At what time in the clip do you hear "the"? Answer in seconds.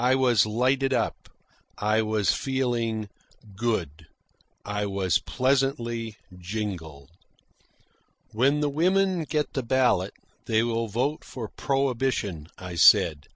8.62-8.68, 9.52-9.62